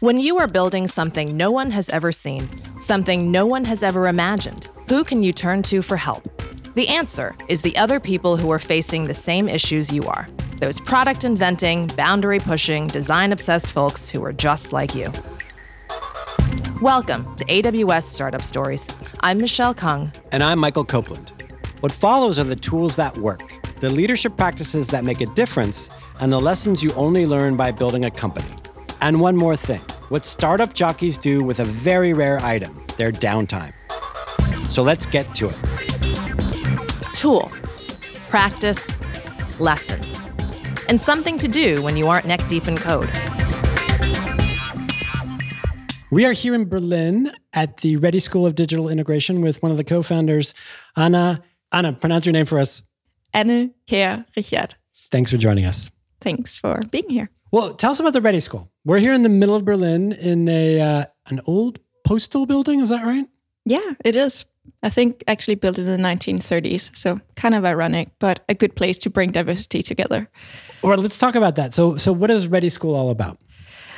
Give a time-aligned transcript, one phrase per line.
[0.00, 2.48] When you are building something no one has ever seen,
[2.80, 6.22] something no one has ever imagined, who can you turn to for help?
[6.74, 10.28] The answer is the other people who are facing the same issues you are.
[10.60, 15.10] Those product inventing, boundary pushing, design obsessed folks who are just like you.
[16.80, 18.94] Welcome to AWS Startup Stories.
[19.18, 20.12] I'm Michelle Kung.
[20.30, 21.32] And I'm Michael Copeland.
[21.80, 25.90] What follows are the tools that work, the leadership practices that make a difference,
[26.20, 28.54] and the lessons you only learn by building a company.
[29.00, 33.72] And one more thing what startup jockeys do with a very rare item their downtime.
[34.68, 35.56] So let's get to it.
[37.14, 37.50] Tool,
[38.28, 40.00] practice, lesson,
[40.88, 43.08] and something to do when you aren't neck deep in code.
[46.10, 49.76] We are here in Berlin at the ReDI School of Digital Integration with one of
[49.76, 50.54] the co founders,
[50.96, 51.42] Anna.
[51.70, 52.82] Anna, pronounce your name for us.
[53.34, 54.72] Anne Kjær Riechert.
[55.10, 55.90] Thanks for joining us.
[56.20, 57.30] Thanks for being here.
[57.50, 58.70] Well, tell us about the ReDI School.
[58.84, 62.80] We're here in the middle of Berlin in a uh, an old postal building.
[62.80, 63.26] Is that right?
[63.64, 64.44] Yeah, it is.
[64.82, 68.98] I think actually built in the 1930s, so kind of ironic, but a good place
[68.98, 70.28] to bring diversity together.
[70.82, 71.74] Well, let's talk about that.
[71.74, 73.38] So, so what is ReDI School all about?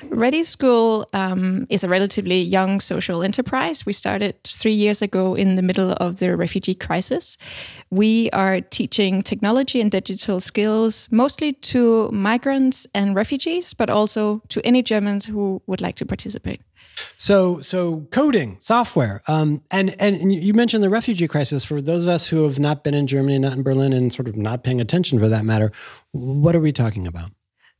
[0.08, 3.84] ReDI School um, is a relatively young social enterprise.
[3.84, 7.36] We started three years ago in the middle of the refugee crisis.
[7.90, 14.64] We are teaching technology and digital skills mostly to migrants and refugees, but also to
[14.66, 16.62] any Germans who would like to participate.
[17.16, 21.64] So, so coding, software, um, and and you mentioned the refugee crisis.
[21.64, 24.28] For those of us who have not been in Germany, not in Berlin, and sort
[24.28, 25.70] of not paying attention for that matter,
[26.12, 27.30] what are we talking about?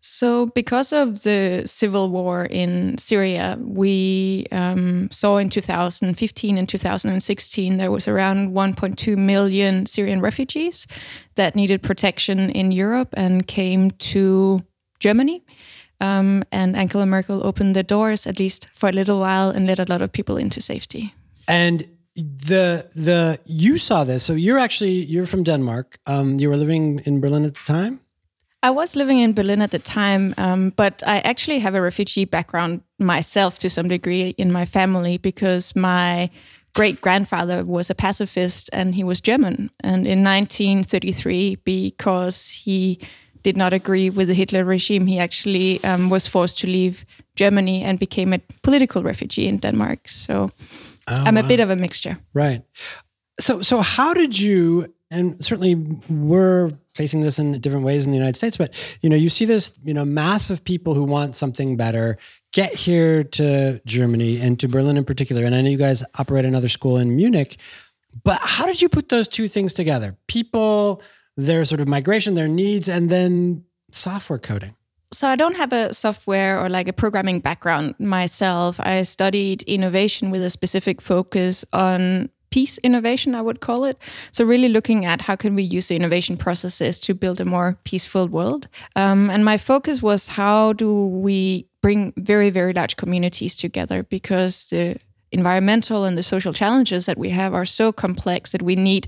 [0.03, 7.77] So, because of the civil war in Syria, we um, saw in 2015 and 2016
[7.77, 10.87] there was around 1.2 million Syrian refugees
[11.35, 14.61] that needed protection in Europe and came to
[15.01, 15.45] Germany.
[16.01, 19.79] Um, and Angela Merkel opened the doors, at least for a little while, and let
[19.79, 21.13] a lot of people into safety.
[21.47, 25.99] And the the you saw this, so you're actually you're from Denmark.
[26.07, 28.01] Um, you were living in Berlin at the time.
[28.63, 32.27] I was living in Berlin at the time, um, but I actually have a refugee
[32.27, 36.29] background myself to some degree in my family because my
[36.75, 39.71] great grandfather was a pacifist and he was German.
[39.81, 43.01] And in 1933, because he
[43.43, 47.07] did not agree with the Hitler regime, he actually um, was forced to leave
[47.37, 50.01] Germany and became a political refugee in Denmark.
[50.09, 50.51] So
[51.09, 51.49] oh, I'm a wow.
[51.49, 52.19] bit of a mixture.
[52.35, 52.63] Right.
[53.41, 58.17] So, so how did you and certainly we're facing this in different ways in the
[58.17, 58.57] United States.
[58.57, 62.17] But you know, you see this, you know, mass of people who want something better
[62.53, 65.45] get here to Germany and to Berlin in particular.
[65.45, 67.59] And I know you guys operate another school in Munich.
[68.25, 70.17] But how did you put those two things together?
[70.27, 71.03] People,
[71.37, 74.75] their sort of migration, their needs, and then software coding.
[75.13, 78.79] So I don't have a software or like a programming background myself.
[78.81, 83.97] I studied innovation with a specific focus on peace innovation, I would call it.
[84.31, 87.79] So really looking at how can we use the innovation processes to build a more
[87.85, 88.69] peaceful world.
[88.97, 94.69] Um, and my focus was how do we bring very, very large communities together because
[94.71, 94.97] the
[95.33, 99.07] environmental and the social challenges that we have are so complex that we need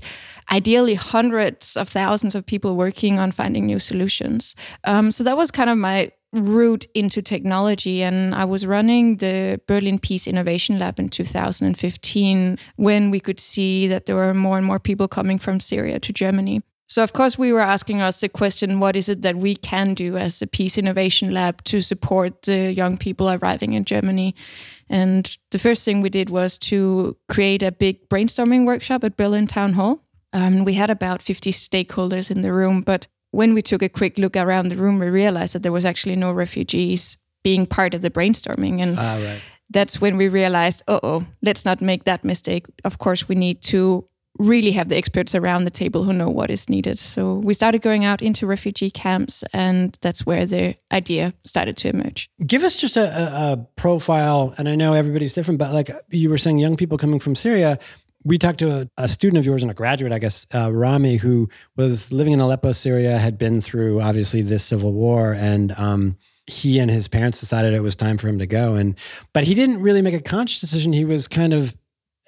[0.51, 4.55] ideally hundreds of thousands of people working on finding new solutions.
[4.85, 8.03] Um, so that was kind of my route into technology.
[8.03, 13.87] And I was running the Berlin Peace Innovation Lab in 2015 when we could see
[13.87, 16.61] that there were more and more people coming from Syria to Germany.
[16.87, 19.93] So of course we were asking us the question what is it that we can
[19.93, 24.35] do as a peace innovation lab to support the young people arriving in Germany?
[24.89, 29.47] And the first thing we did was to create a big brainstorming workshop at Berlin
[29.47, 30.03] Town Hall.
[30.33, 34.19] Um, we had about 50 stakeholders in the room, but when we took a quick
[34.19, 38.01] look around the room, we realized that there was actually no refugees being part of
[38.01, 38.79] the brainstorming.
[38.79, 39.41] And ah, right.
[39.71, 42.67] that's when we realized, oh, oh, let's not make that mistake.
[42.83, 44.07] Of course, we need to
[44.37, 46.99] really have the experts around the table who know what is needed.
[46.99, 51.89] So we started going out into refugee camps, and that's where the idea started to
[51.89, 52.29] emerge.
[52.45, 56.29] Give us just a, a, a profile, and I know everybody's different, but like you
[56.29, 57.79] were saying, young people coming from Syria
[58.23, 61.17] we talked to a, a, student of yours and a graduate, I guess, uh, Rami,
[61.17, 66.17] who was living in Aleppo, Syria, had been through obviously this civil war, and um,
[66.47, 68.75] he and his parents decided it was time for him to go.
[68.75, 68.97] And
[69.33, 70.93] but he didn't really make a conscious decision.
[70.93, 71.75] He was kind of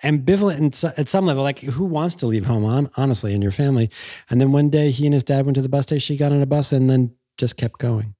[0.03, 3.89] ambivalent at some level, like who wants to leave home, honestly, in your family.
[4.29, 6.13] And then one day, he and his dad went to the bus station.
[6.13, 8.15] He got on a bus and then just kept going.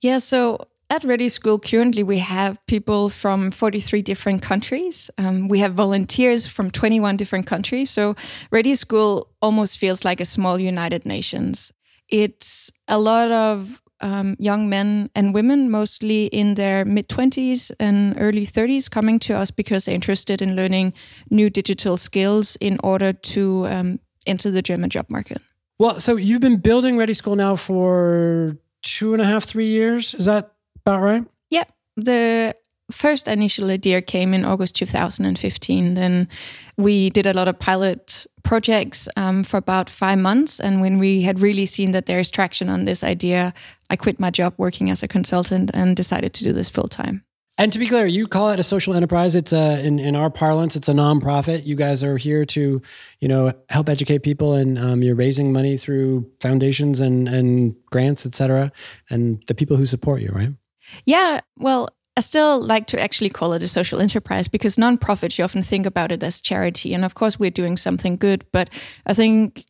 [0.00, 0.18] Yeah.
[0.18, 0.58] So
[0.90, 5.10] at ReDI School, currently we have people from 43 different countries.
[5.18, 7.90] Um, we have volunteers from 21 different countries.
[7.90, 8.14] So
[8.50, 11.72] ReDI School almost feels like a small United Nations.
[12.08, 18.14] It's a lot of um, young men and women, mostly in their mid 20s and
[18.18, 20.94] early 30s, coming to us because they're interested in learning
[21.30, 25.42] new digital skills in order to um, enter the German job market.
[25.78, 30.14] Well, so you've been building ReDI School now for two and a half, three years.
[30.14, 30.52] Is that
[30.88, 31.24] about right?
[31.50, 31.64] Yeah.
[31.96, 32.54] The
[32.90, 35.94] first initial idea came in August 2015.
[35.94, 36.28] Then
[36.76, 40.58] we did a lot of pilot projects um, for about five months.
[40.58, 43.52] And when we had really seen that there is traction on this idea,
[43.90, 47.24] I quit my job working as a consultant and decided to do this full time.
[47.60, 49.34] And to be clear, you call it a social enterprise.
[49.34, 51.66] It's a in, in our parlance, it's a nonprofit.
[51.66, 52.80] You guys are here to,
[53.18, 58.24] you know, help educate people, and um, you're raising money through foundations and and grants,
[58.24, 58.70] et cetera,
[59.10, 60.50] and the people who support you, right?
[61.04, 61.40] Yeah.
[61.56, 65.62] Well, I still like to actually call it a social enterprise because nonprofits, you often
[65.62, 66.92] think about it as charity.
[66.92, 68.44] And of course, we're doing something good.
[68.52, 68.70] But
[69.06, 69.64] I think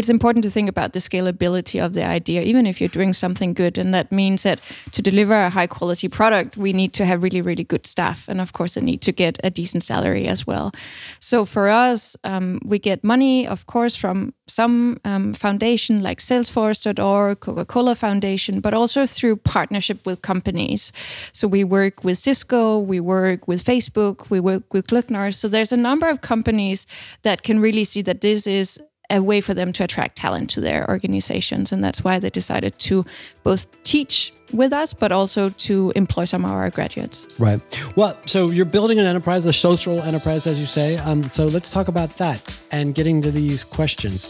[0.00, 3.52] it's important to think about the scalability of the idea, even if you're doing something
[3.52, 3.76] good.
[3.76, 4.58] And that means that
[4.92, 8.26] to deliver a high quality product, we need to have really, really good staff.
[8.26, 10.72] And of course, they need to get a decent salary as well.
[11.18, 17.40] So for us, um, we get money, of course, from some um, foundation like Salesforce.org,
[17.40, 20.94] Coca Cola Foundation, but also through partnership with companies.
[21.32, 25.34] So we work with Cisco, we work with Facebook, we work with Klöckner.
[25.34, 26.86] So there's a number of companies
[27.20, 28.80] that can really see that this is
[29.10, 31.72] a way for them to attract talent to their organizations.
[31.72, 33.04] And that's why they decided to
[33.42, 37.26] both teach with us, but also to employ some of our graduates.
[37.38, 37.60] Right.
[37.96, 40.96] Well, so you're building an enterprise, a social enterprise, as you say.
[40.98, 44.26] Um, so let's talk about that and getting to these questions.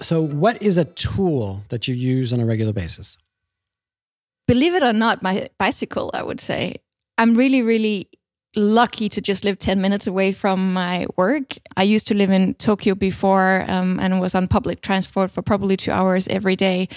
[0.00, 3.16] So, what is a tool that you use on a regular basis?
[4.46, 6.76] Believe it or not, my bicycle, I would say.
[7.18, 8.10] I'm really, really
[8.56, 11.54] lucky to just live 10 minutes away from my work.
[11.76, 15.76] I used to live in Tokyo before um, and was on public transport for probably
[15.76, 16.88] two hours every day.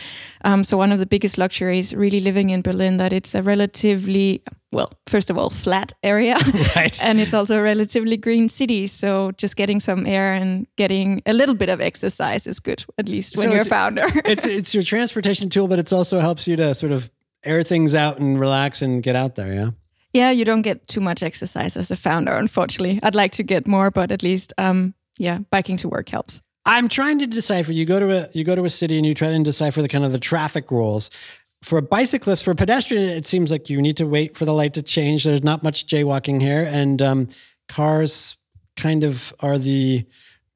[0.45, 4.41] Um, so, one of the biggest luxuries really living in Berlin that it's a relatively,
[4.71, 6.37] well, first of all, flat area.
[6.75, 7.03] Right.
[7.03, 8.87] and it's also a relatively green city.
[8.87, 13.09] So, just getting some air and getting a little bit of exercise is good, at
[13.09, 14.05] least when so you're a founder.
[14.25, 17.11] it's, it's your transportation tool, but it also helps you to sort of
[17.43, 19.53] air things out and relax and get out there.
[19.53, 19.69] Yeah.
[20.13, 22.99] Yeah, you don't get too much exercise as a founder, unfortunately.
[23.03, 26.41] I'd like to get more, but at least, um, yeah, biking to work helps.
[26.65, 27.71] I'm trying to decipher.
[27.71, 29.87] You go to a you go to a city and you try to decipher the
[29.87, 31.09] kind of the traffic rules.
[31.61, 34.53] For a bicyclist, for a pedestrian, it seems like you need to wait for the
[34.53, 35.25] light to change.
[35.25, 37.27] There's not much jaywalking here, and um,
[37.67, 38.37] cars
[38.77, 40.05] kind of are the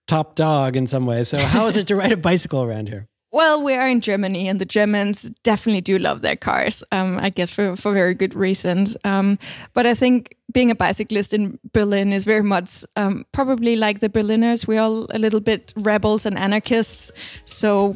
[0.07, 1.29] top dog in some ways.
[1.29, 3.07] So, how is it to ride a bicycle around here?
[3.33, 6.83] Well, we are in Germany, and the Germans definitely do love their cars.
[6.91, 8.95] Um, I guess for for very good reasons.
[9.03, 9.39] Um,
[9.74, 14.09] but I think being a bicyclist in Berlin is very much um, probably like the
[14.09, 14.68] Berliners.
[14.68, 17.12] We're all a little bit rebels and anarchists,
[17.45, 17.95] so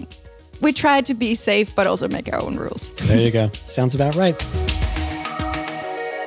[0.60, 2.89] we try to be safe, but also make our own rules.
[3.07, 3.50] There you go.
[3.66, 4.36] Sounds about right.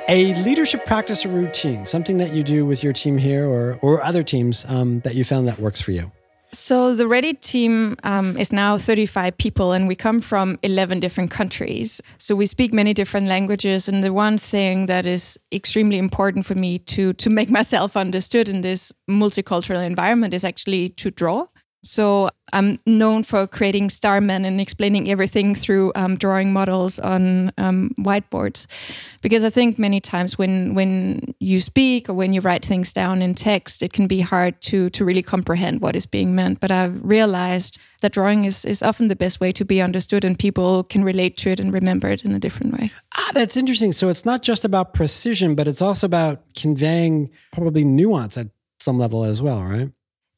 [0.07, 4.01] A leadership practice or routine, something that you do with your team here or or
[4.03, 6.13] other teams um, that you found that works for you.
[6.53, 11.31] So the ReDI team um, is now 35 people, and we come from 11 different
[11.31, 12.01] countries.
[12.17, 13.87] So we speak many different languages.
[13.87, 18.49] And the one thing that is extremely important for me to to make myself understood
[18.49, 21.47] in this multicultural environment is actually to draw.
[21.83, 27.89] So I'm known for creating starmen and explaining everything through um, drawing models on um,
[27.97, 28.67] whiteboards,
[29.21, 33.21] because I think many times when when you speak or when you write things down
[33.21, 36.59] in text, it can be hard to to really comprehend what is being meant.
[36.59, 40.37] But I've realized that drawing is is often the best way to be understood, and
[40.37, 42.91] people can relate to it and remember it in a different way.
[43.17, 43.93] Ah, that's interesting.
[43.93, 48.47] So it's not just about precision, but it's also about conveying probably nuance at
[48.79, 49.89] some level as well, right?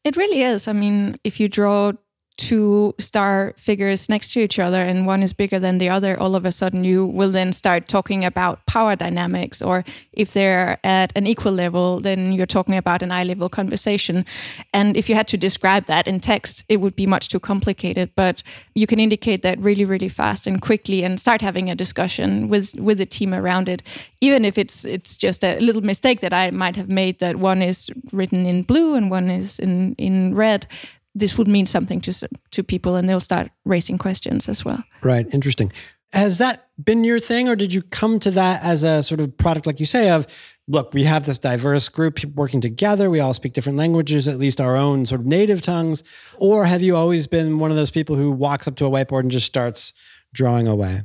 [0.04, 0.68] It really is.
[0.68, 1.94] I mean, if you draw
[2.38, 6.36] two star figures next to each other and one is bigger than the other, all
[6.36, 9.62] of a sudden you will then start talking about power dynamics.
[9.62, 14.26] Or if they're at an equal level, then you're talking about an eye level conversation.
[14.74, 18.12] And if you had to describe that in text, it would be much too complicated.
[18.16, 18.44] But
[18.76, 22.80] you can indicate that really, really fast and quickly and start having a discussion with,
[22.80, 23.84] with the team around it.
[24.22, 27.62] Even if it's it's just a little mistake that I might have made that one
[27.62, 30.68] is written in blue and one is in, in red,
[31.16, 34.84] this would mean something to to people, and they'll start raising questions as well.
[35.02, 35.26] Right.
[35.34, 35.72] Interesting.
[36.12, 39.36] Has that been your thing, or did you come to that as a sort of
[39.38, 40.28] product, like you say, of
[40.68, 43.10] look, we have this diverse group working together.
[43.10, 46.04] We all speak different languages, at least our own sort of native tongues.
[46.40, 49.22] Or have you always been one of those people who walks up to a whiteboard
[49.22, 49.94] and just starts
[50.34, 51.02] drawing away?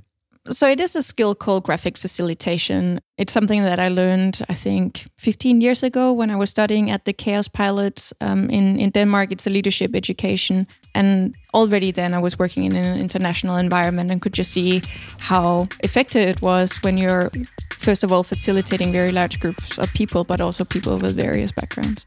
[0.49, 3.01] So it is a skill called graphic facilitation.
[3.17, 7.05] It's something that I learned, I think, 15 years ago when I was studying at
[7.05, 9.33] the KaosPilot um, in, in Denmark.
[9.33, 10.67] It's a leadership education.
[10.95, 14.83] And already then I was working in an international environment and could just see
[15.21, 17.31] how effective it was when you're,
[17.73, 22.07] first of all, facilitating very large groups of people, but also people with various backgrounds.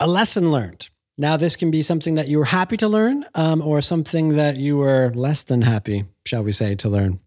[0.00, 0.90] A lesson learned.
[1.20, 4.56] Now, this can be something that you were happy to learn um, or something that
[4.56, 7.20] you were less than happy, shall we say, to learn.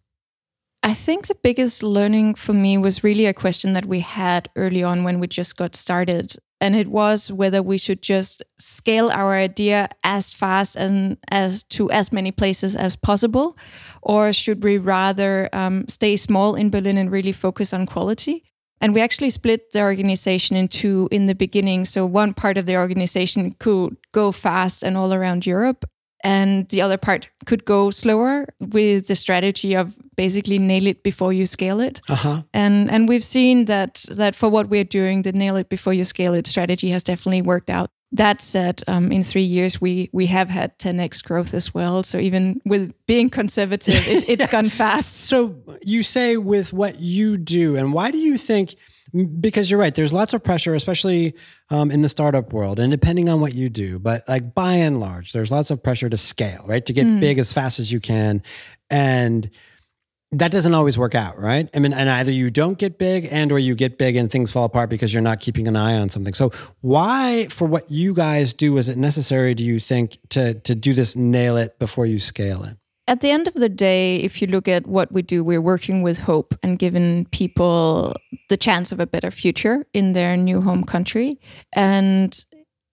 [0.83, 4.83] I think the biggest learning for me was really a question that we had early
[4.83, 6.35] on when we just got started.
[6.59, 11.89] And it was whether we should just scale our idea as fast and as to
[11.91, 13.57] as many places as possible,
[14.01, 18.43] or should we rather um, stay small in Berlin and really focus on quality?
[18.79, 21.85] And we actually split the organization in two in the beginning.
[21.85, 25.85] So one part of the organization could go fast and all around Europe,
[26.23, 31.33] and the other part could go slower with the strategy of basically nail it before
[31.33, 32.01] you scale it.
[32.09, 32.43] Uh-huh.
[32.53, 36.03] And and we've seen that that for what we're doing, the nail it before you
[36.03, 37.89] scale it strategy has definitely worked out.
[38.13, 42.03] That said, um, in three years we we have had 10x growth as well.
[42.03, 45.27] So even with being conservative, it, it's gone fast.
[45.27, 48.75] So you say with what you do, and why do you think?
[49.39, 51.33] Because you're right, there's lots of pressure, especially
[51.69, 53.99] um, in the startup world, and depending on what you do.
[53.99, 56.85] But like by and large, there's lots of pressure to scale, right?
[56.85, 57.19] To get mm.
[57.19, 58.41] big as fast as you can,
[58.89, 59.49] and
[60.31, 61.69] that doesn't always work out, right?
[61.75, 64.51] I mean, and either you don't get big and or you get big and things
[64.51, 66.33] fall apart because you're not keeping an eye on something.
[66.33, 70.73] So why for what you guys do is it necessary do you think to to
[70.73, 72.77] do this nail it before you scale it?
[73.11, 76.01] At the end of the day, if you look at what we do, we're working
[76.01, 78.13] with hope and giving people
[78.47, 81.37] the chance of a better future in their new home country.
[81.75, 82.33] And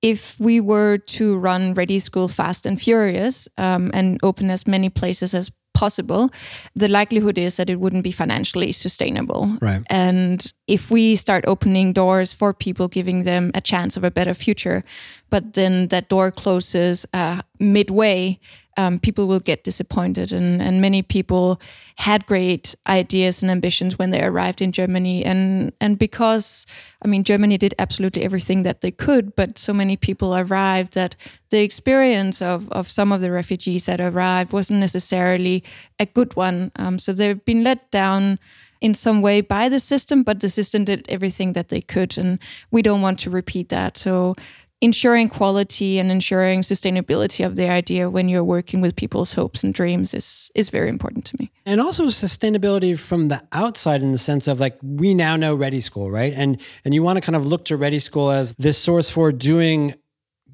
[0.03, 4.91] if we were to run ReDI School fast and furious um, and open as many
[4.91, 6.31] places as possible,
[6.75, 9.57] the likelihood is that it wouldn't be financially sustainable.
[9.61, 9.83] Right.
[9.89, 14.35] And if we start opening doors for people, giving them a chance of a better
[14.35, 14.83] future,
[15.31, 18.41] but then that door closes uh, midway,
[18.79, 20.33] um, people will get disappointed.
[20.33, 21.61] And, and many people
[21.97, 25.25] had great ideas and ambitions when they arrived in Germany.
[25.25, 26.65] And, and because,
[27.05, 31.17] I mean, Germany did absolutely everything that they could, but so many people arrived that
[31.51, 35.65] the experience of, of some of the refugees that arrived wasn't necessarily
[35.99, 36.71] a good one.
[36.77, 38.39] Um, so they've been let down
[38.81, 42.17] in some way by the system, but the system did everything that they could.
[42.17, 42.39] And
[42.71, 43.97] we don't want to repeat that.
[43.97, 44.37] So
[44.81, 49.75] ensuring quality and ensuring sustainability of the idea when you're working with people's hopes and
[49.75, 51.51] dreams is is very important to me.
[51.67, 55.83] And also sustainability from the outside in the sense of like we now know ReDI
[55.83, 56.33] School, right?
[56.37, 59.33] And and you want to kind of look to ReDI School as this source for
[59.33, 59.95] doing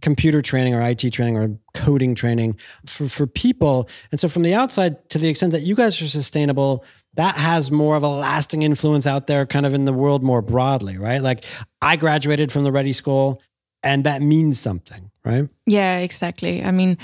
[0.00, 3.88] computer training or IT training or coding training for, for people.
[4.12, 7.70] And so from the outside, to the extent that you guys are sustainable, that has
[7.70, 11.22] more of a lasting influence out there kind of in the world more broadly, right?
[11.22, 11.44] Like
[11.80, 13.40] I graduated from the ReDI School
[13.84, 15.48] and that means something, right?
[15.66, 16.64] Yeah, exactly.
[16.64, 16.98] I mean,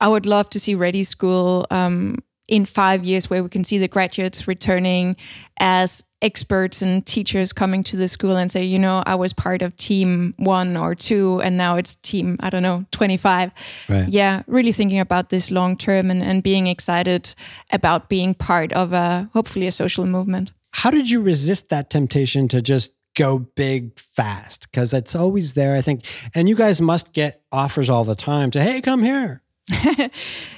[0.00, 2.18] I would love to see ReDI School um,
[2.48, 5.16] in five years where we can see the graduates returning
[5.58, 9.60] as experts and teachers coming to the school and say, you know, I was part
[9.60, 13.52] of team one or two, and now it's team, I don't know, 25.
[13.88, 14.08] Right.
[14.08, 17.34] Yeah, really thinking about this long term and, and being excited
[17.72, 20.52] about being part of a hopefully a social movement.
[20.70, 25.76] How did you resist that temptation to just go big fast because it's always there,
[25.76, 26.04] I think.
[26.34, 29.42] And you guys must get offers all the time to, hey, come here.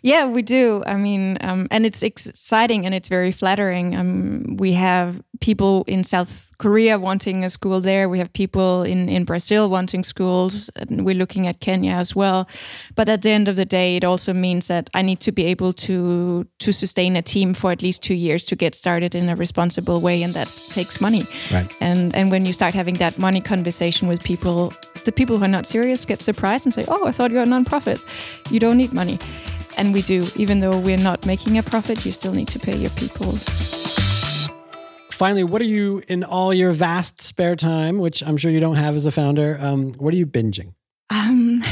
[0.02, 0.82] yeah, we do.
[0.84, 3.94] I mean, um, and it's exciting and it's very flattering.
[3.94, 8.08] Um, we have people in South Korea wanting a school there.
[8.08, 10.70] We have people in, in Brazil wanting schools.
[10.76, 12.48] And we're looking at Kenya as well.
[12.94, 15.44] But at the end of the day, it also means that I need to be
[15.44, 19.28] able to to sustain a team for at least two years to get started in
[19.28, 21.26] a responsible way, and that takes money.
[21.52, 21.70] Right.
[21.80, 24.72] And and when you start having that money conversation with people,
[25.04, 27.46] the people who are not serious get surprised and say, "Oh, I thought you're a
[27.46, 28.00] nonprofit.
[28.50, 29.18] You don't need money."
[29.78, 32.76] And we do, even though we're not making a profit, you still need to pay
[32.76, 33.38] your people.
[35.16, 38.76] Finally, what are you in all your vast spare time, which I'm sure you don't
[38.76, 39.56] have as a founder?
[39.58, 40.74] Um, what are you binging?
[41.08, 41.62] Um,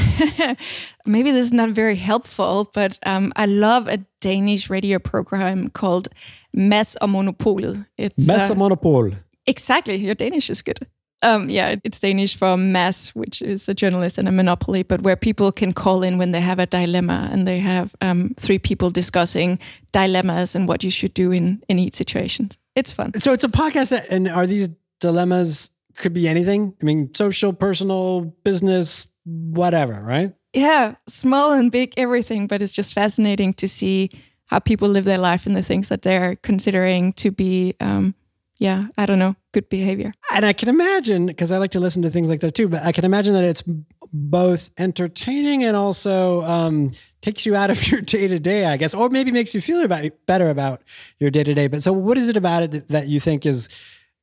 [1.05, 6.07] maybe this is not very helpful, but um, I love a Danish radio program called
[6.55, 7.85] Mads og Monopolet.
[7.99, 9.13] It's Mads og uh, Monopol.
[9.45, 10.87] Exactly, your Danish is good.
[11.21, 15.15] Um, yeah, it's Danish for mass, which is a journalist and a monopoly, but where
[15.15, 18.89] people can call in when they have a dilemma and they have um, three people
[18.89, 19.59] discussing
[19.91, 22.49] dilemmas and what you should do in, in each situation.
[22.75, 23.13] It's fun.
[23.15, 26.75] So it's a podcast, that, and are these dilemmas could be anything?
[26.81, 30.33] I mean, social, personal, business, whatever, right?
[30.53, 32.47] Yeah, small and big, everything.
[32.47, 34.09] But it's just fascinating to see
[34.47, 38.13] how people live their life and the things that they're considering to be um,
[38.59, 40.13] yeah, I don't know, good behavior.
[40.33, 42.83] And I can imagine, because I like to listen to things like that too, but
[42.83, 43.63] I can imagine that it's
[44.13, 46.91] both entertaining and also um,
[47.25, 49.83] takes you out of your day to day, I guess, or maybe makes you feel
[49.83, 50.81] about better about
[51.19, 51.67] your day to day.
[51.67, 53.69] But so, what is it about it that you think is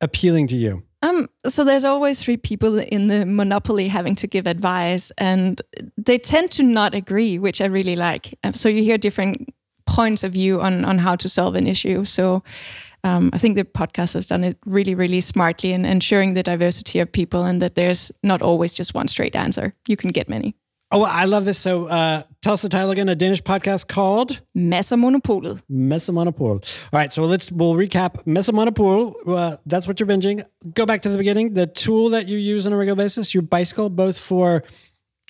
[0.00, 0.82] appealing to you?
[1.02, 5.60] Um, so there's always three people in the monopoly having to give advice, and
[5.96, 8.38] they tend to not agree, which I really like.
[8.54, 9.52] So you hear different
[9.84, 12.04] points of view on on how to solve an issue.
[12.04, 12.44] So
[13.04, 17.00] um, I think the podcast has done it really, really smartly in ensuring the diversity
[17.00, 19.74] of people and that there's not always just one straight answer.
[19.88, 20.54] You can get many.
[20.92, 21.58] Oh, I love this.
[21.58, 23.08] So uh, tell us the title again.
[23.08, 25.62] A Danish podcast called Massemonopolet.
[25.70, 26.88] Massemonopol.
[26.92, 29.14] All right, so let's we'll recap Massemonopol.
[29.26, 30.44] Uh, that's what you're binging.
[30.74, 31.54] Go back to the beginning.
[31.54, 34.64] The tool that you use on a regular basis, your bicycle, both for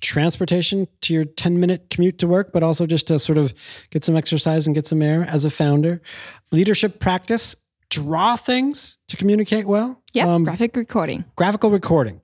[0.01, 3.55] transportation to your 10 minute commute to work, but also just to sort of
[3.91, 6.03] get some exercise and get some air as a founder.
[6.51, 7.55] Leadership practice,
[7.89, 10.03] draw things to communicate well.
[10.13, 11.25] Yeah, um, graphic recording.
[11.37, 12.21] Graphical recording.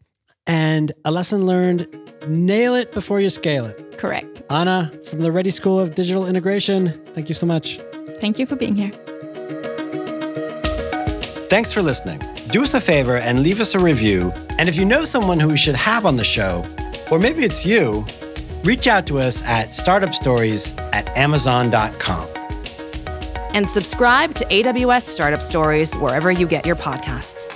[0.46, 3.98] And a lesson learned nail it before you scale it.
[3.98, 4.42] Correct.
[4.50, 7.78] Anna from the ReDI School of Digital Integration, thank you so much.
[8.20, 8.92] Thank you for being here.
[11.48, 12.20] Thanks for listening.
[12.50, 14.32] Do us a favor and leave us a review.
[14.58, 16.64] And if you know someone who we should have on the show,
[17.10, 18.04] or maybe it's you,
[18.64, 22.28] reach out to us at startupstories at amazon.com.
[23.54, 27.48] And subscribe to AWS Startup Stories wherever you get your podcasts.